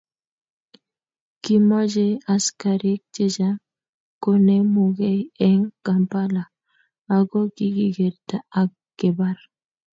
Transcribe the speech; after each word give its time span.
kimochei 1.43 2.13
askarik 2.35 3.01
chechang' 3.15 3.63
konemugei 4.23 5.19
eng' 5.47 5.67
Kampala 5.85 6.43
ako 7.15 7.39
kikikerta 7.55 8.37
ak 8.61 8.69
kebar. 8.97 9.37